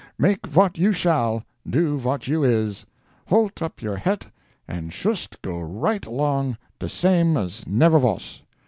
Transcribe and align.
Make 0.17 0.47
vot 0.47 0.79
you 0.79 0.93
shall—do 0.93 1.97
vot 1.99 2.27
you 2.27 2.43
is—holt 2.43 3.61
up 3.61 3.83
your 3.83 3.97
het, 3.97 4.25
and 4.67 4.91
shust 4.91 5.39
go 5.43 5.59
right 5.59 6.07
along 6.07 6.57
de 6.79 6.89
same 6.89 7.37
as 7.37 7.67
never 7.67 7.99
vos. 7.99 8.41